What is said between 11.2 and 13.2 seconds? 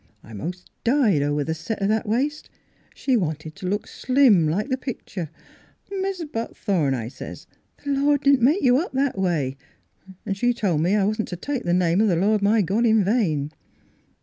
t' take the name of the Lord my God in